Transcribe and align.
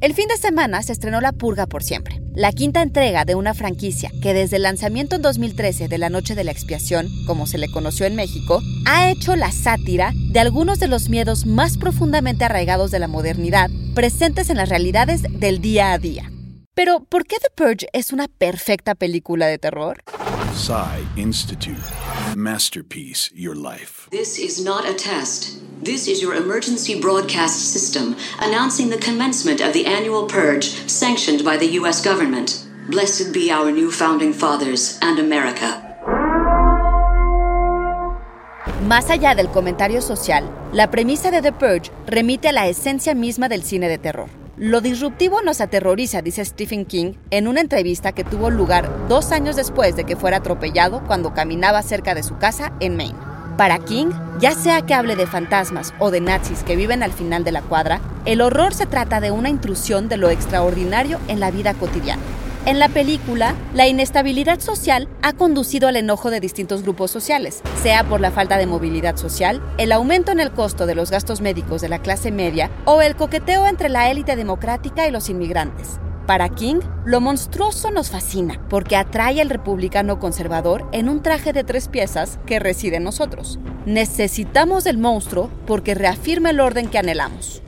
El 0.00 0.14
fin 0.14 0.28
de 0.28 0.38
semana 0.38 0.82
se 0.82 0.92
estrenó 0.92 1.20
La 1.20 1.32
Purga 1.32 1.66
por 1.66 1.82
siempre, 1.82 2.22
la 2.34 2.52
quinta 2.52 2.80
entrega 2.80 3.26
de 3.26 3.34
una 3.34 3.52
franquicia 3.52 4.10
que 4.22 4.32
desde 4.32 4.56
el 4.56 4.62
lanzamiento 4.62 5.14
en 5.14 5.20
2013 5.20 5.88
de 5.88 5.98
La 5.98 6.08
Noche 6.08 6.34
de 6.34 6.42
la 6.42 6.52
Expiación, 6.52 7.10
como 7.26 7.46
se 7.46 7.58
le 7.58 7.70
conoció 7.70 8.06
en 8.06 8.16
México, 8.16 8.62
ha 8.86 9.10
hecho 9.10 9.36
la 9.36 9.52
sátira 9.52 10.12
de 10.14 10.40
algunos 10.40 10.78
de 10.78 10.88
los 10.88 11.10
miedos 11.10 11.44
más 11.44 11.76
profundamente 11.76 12.46
arraigados 12.46 12.90
de 12.90 12.98
la 12.98 13.08
modernidad 13.08 13.68
presentes 13.94 14.48
en 14.48 14.56
las 14.56 14.70
realidades 14.70 15.20
del 15.38 15.60
día 15.60 15.92
a 15.92 15.98
día. 15.98 16.32
Pero, 16.72 17.00
¿por 17.00 17.26
qué 17.26 17.36
The 17.38 17.50
Purge 17.54 17.86
es 17.92 18.10
una 18.10 18.26
perfecta 18.26 18.94
película 18.94 19.48
de 19.48 19.58
terror? 19.58 20.02
Psy 20.54 21.04
Institute. 21.16 21.78
Masterpiece 22.34 23.30
Your 23.32 23.54
Life. 23.54 24.08
This 24.10 24.36
is 24.36 24.62
not 24.62 24.84
a 24.84 24.92
test. 24.92 25.60
This 25.82 26.08
is 26.08 26.20
your 26.20 26.34
emergency 26.34 27.00
broadcast 27.00 27.72
system 27.72 28.16
announcing 28.40 28.90
the 28.90 28.98
commencement 28.98 29.60
of 29.60 29.72
the 29.72 29.86
annual 29.86 30.26
purge 30.26 30.64
sanctioned 30.88 31.44
by 31.44 31.56
the 31.56 31.78
U.S. 31.78 32.04
government. 32.04 32.66
Blessed 32.90 33.32
be 33.32 33.50
our 33.52 33.70
new 33.70 33.92
founding 33.92 34.32
fathers 34.32 34.98
and 35.02 35.20
America. 35.20 35.86
Más 38.88 39.08
allá 39.08 39.36
del 39.36 39.50
comentario 39.50 40.02
social, 40.02 40.44
la 40.72 40.90
premisa 40.90 41.30
de 41.30 41.42
The 41.42 41.52
Purge 41.52 41.92
remite 42.06 42.48
a 42.48 42.52
la 42.52 42.66
esencia 42.66 43.14
misma 43.14 43.48
del 43.48 43.62
cine 43.62 43.88
de 43.88 43.98
terror. 43.98 44.28
Lo 44.60 44.82
disruptivo 44.82 45.40
nos 45.40 45.62
aterroriza, 45.62 46.20
dice 46.20 46.44
Stephen 46.44 46.84
King 46.84 47.14
en 47.30 47.48
una 47.48 47.62
entrevista 47.62 48.12
que 48.12 48.24
tuvo 48.24 48.50
lugar 48.50 48.90
dos 49.08 49.32
años 49.32 49.56
después 49.56 49.96
de 49.96 50.04
que 50.04 50.16
fuera 50.16 50.36
atropellado 50.36 51.02
cuando 51.06 51.32
caminaba 51.32 51.80
cerca 51.80 52.14
de 52.14 52.22
su 52.22 52.36
casa 52.36 52.70
en 52.78 52.94
Maine. 52.94 53.18
Para 53.56 53.78
King, 53.78 54.10
ya 54.38 54.52
sea 54.52 54.82
que 54.82 54.92
hable 54.92 55.16
de 55.16 55.26
fantasmas 55.26 55.94
o 55.98 56.10
de 56.10 56.20
nazis 56.20 56.62
que 56.62 56.76
viven 56.76 57.02
al 57.02 57.12
final 57.12 57.42
de 57.42 57.52
la 57.52 57.62
cuadra, 57.62 58.02
el 58.26 58.42
horror 58.42 58.74
se 58.74 58.84
trata 58.84 59.18
de 59.22 59.30
una 59.30 59.48
intrusión 59.48 60.10
de 60.10 60.18
lo 60.18 60.28
extraordinario 60.28 61.18
en 61.28 61.40
la 61.40 61.50
vida 61.50 61.72
cotidiana. 61.72 62.20
En 62.66 62.78
la 62.78 62.90
película, 62.90 63.54
la 63.74 63.88
inestabilidad 63.88 64.60
social 64.60 65.08
ha 65.22 65.32
conducido 65.32 65.88
al 65.88 65.96
enojo 65.96 66.30
de 66.30 66.40
distintos 66.40 66.82
grupos 66.82 67.10
sociales, 67.10 67.62
sea 67.82 68.04
por 68.04 68.20
la 68.20 68.30
falta 68.30 68.58
de 68.58 68.66
movilidad 68.66 69.16
social, 69.16 69.62
el 69.78 69.92
aumento 69.92 70.30
en 70.30 70.40
el 70.40 70.52
costo 70.52 70.84
de 70.84 70.94
los 70.94 71.10
gastos 71.10 71.40
médicos 71.40 71.80
de 71.80 71.88
la 71.88 72.00
clase 72.00 72.30
media 72.30 72.70
o 72.84 73.00
el 73.00 73.16
coqueteo 73.16 73.66
entre 73.66 73.88
la 73.88 74.10
élite 74.10 74.36
democrática 74.36 75.08
y 75.08 75.10
los 75.10 75.30
inmigrantes. 75.30 75.98
Para 76.26 76.50
King, 76.50 76.80
lo 77.06 77.22
monstruoso 77.22 77.90
nos 77.90 78.10
fascina 78.10 78.60
porque 78.68 78.94
atrae 78.94 79.40
al 79.40 79.48
republicano 79.48 80.18
conservador 80.18 80.86
en 80.92 81.08
un 81.08 81.22
traje 81.22 81.54
de 81.54 81.64
tres 81.64 81.88
piezas 81.88 82.38
que 82.44 82.58
reside 82.58 82.96
en 82.96 83.04
nosotros. 83.04 83.58
Necesitamos 83.86 84.84
el 84.84 84.98
monstruo 84.98 85.50
porque 85.66 85.94
reafirma 85.94 86.50
el 86.50 86.60
orden 86.60 86.88
que 86.88 86.98
anhelamos. 86.98 87.62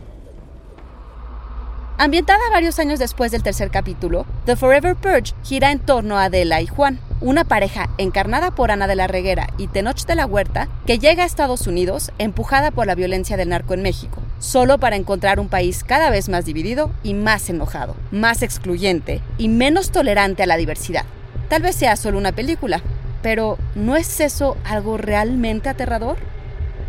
Ambientada 2.03 2.41
varios 2.50 2.81
años 2.81 2.98
después 2.98 3.31
del 3.31 3.45
tercer 3.45 3.70
capítulo, 3.70 4.27
The 4.45 4.56
Forever 4.56 4.97
Purge 4.97 5.34
gira 5.45 5.70
en 5.70 5.78
torno 5.78 6.19
a 6.19 6.25
Adela 6.25 6.61
y 6.61 6.67
Juan, 6.67 6.98
una 7.20 7.45
pareja 7.45 7.91
encarnada 7.97 8.50
por 8.50 8.72
Ana 8.72 8.89
de 8.89 8.97
la 8.97 9.06
Reguera 9.06 9.50
y 9.56 9.69
Tenoch 9.69 10.05
de 10.05 10.17
la 10.17 10.27
Huerta 10.27 10.67
que 10.84 10.98
llega 10.98 11.23
a 11.23 11.27
Estados 11.27 11.69
Unidos 11.69 12.11
empujada 12.19 12.73
por 12.73 12.89
la 12.89 12.97
violencia 12.97 13.36
del 13.36 13.50
narco 13.50 13.75
en 13.75 13.83
México, 13.83 14.20
solo 14.41 14.78
para 14.78 14.97
encontrar 14.97 15.39
un 15.39 15.48
país 15.48 15.84
cada 15.84 16.11
vez 16.11 16.28
más 16.28 16.45
dividido 16.45 16.91
y 17.05 17.14
más 17.14 17.48
enojado, 17.48 17.95
más 18.11 18.42
excluyente 18.42 19.20
y 19.39 19.47
menos 19.47 19.92
tolerante 19.92 20.42
a 20.42 20.47
la 20.47 20.56
diversidad. 20.56 21.05
Tal 21.48 21.62
vez 21.62 21.77
sea 21.77 21.95
solo 21.95 22.19
una 22.19 22.33
película, 22.33 22.83
pero 23.23 23.58
¿no 23.77 23.95
es 23.95 24.19
eso 24.19 24.56
algo 24.64 24.98
realmente 24.98 25.69
aterrador? 25.69 26.17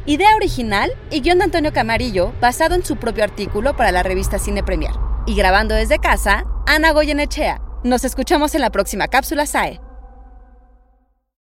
Idea 0.05 0.35
original 0.35 0.91
y 1.11 1.21
guion 1.21 1.37
de 1.37 1.45
Antonio 1.45 1.71
Camarillo, 1.71 2.33
basado 2.41 2.75
en 2.75 2.83
su 2.83 2.97
propio 2.97 3.23
artículo 3.23 3.77
para 3.77 3.93
la 3.93 4.03
revista 4.03 4.37
Cine 4.37 4.61
Premier. 4.61 4.91
Y 5.25 5.33
grabando 5.33 5.75
desde 5.75 5.99
casa, 5.99 6.43
Ana 6.67 6.91
Goyenechea. 6.91 7.61
Nos 7.85 8.03
escuchamos 8.03 8.53
en 8.53 8.61
la 8.61 8.69
próxima 8.69 9.07
cápsula 9.07 9.45
SAE. 9.45 9.79